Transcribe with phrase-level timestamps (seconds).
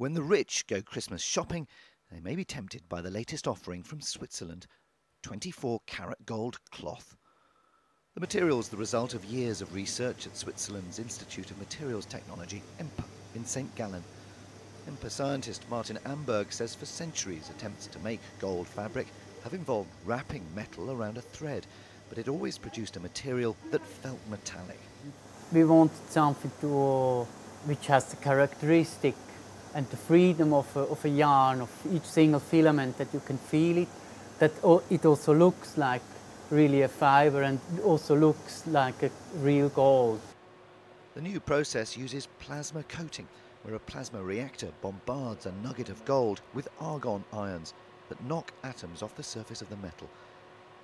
[0.00, 1.68] When the rich go Christmas shopping,
[2.10, 4.66] they may be tempted by the latest offering from Switzerland
[5.22, 7.18] 24 karat gold cloth.
[8.14, 12.62] The material is the result of years of research at Switzerland's Institute of Materials Technology,
[12.78, 13.74] EMPA, in St.
[13.74, 14.02] Gallen.
[14.88, 19.08] EMPA scientist Martin Amberg says for centuries attempts to make gold fabric
[19.44, 21.66] have involved wrapping metal around a thread,
[22.08, 24.80] but it always produced a material that felt metallic.
[25.52, 27.24] We wanted something to,
[27.66, 29.14] which has the characteristic
[29.74, 33.38] and the freedom of a, of a yarn, of each single filament, that you can
[33.38, 33.88] feel it,
[34.38, 34.52] that
[34.90, 36.02] it also looks like
[36.50, 40.20] really a fiber and also looks like a real gold.
[41.14, 43.28] The new process uses plasma coating,
[43.62, 47.74] where a plasma reactor bombards a nugget of gold with argon ions
[48.08, 50.08] that knock atoms off the surface of the metal.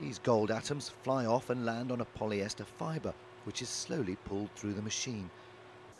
[0.00, 4.50] These gold atoms fly off and land on a polyester fibre, which is slowly pulled
[4.52, 5.28] through the machine.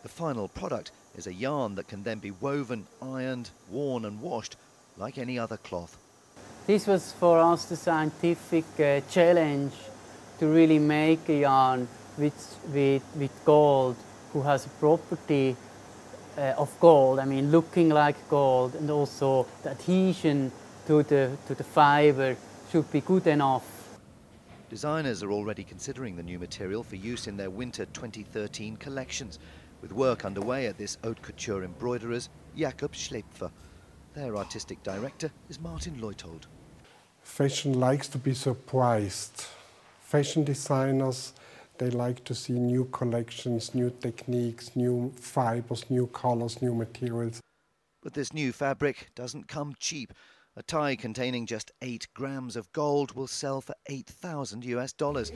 [0.03, 4.57] The final product is a yarn that can then be woven, ironed, worn and washed
[4.97, 5.97] like any other cloth.
[6.67, 9.73] This was for us the scientific uh, challenge
[10.39, 13.97] to really make a yarn with, with, with gold
[14.33, 15.57] who has a property
[16.37, 20.53] uh, of gold, I mean looking like gold and also the adhesion
[20.87, 22.37] to the, to the fiber
[22.71, 23.65] should be good enough.
[24.71, 29.39] Designers are already considering the new material for use in their winter 2013 collections,
[29.81, 33.51] with work underway at this haute couture embroiderer's Jakob Schlaepfer.
[34.15, 36.47] Their artistic director is Martin Leuthold.
[37.23, 39.47] Fashion likes to be surprised.
[40.01, 41.35] Fashion designers,
[41.77, 47.41] they like to see new collections, new techniques, new fibers, new colors, new materials.
[48.03, 50.13] But this new fabric doesn't come cheap.
[50.57, 55.31] A tie containing just 8 grams of gold will sell for 8,000 US dollars.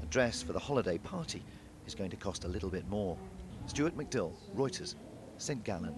[0.00, 1.42] A dress for the holiday party
[1.86, 3.18] is going to cost a little bit more.
[3.66, 4.94] Stuart McDill, Reuters,
[5.38, 5.64] St.
[5.64, 5.94] Gallen.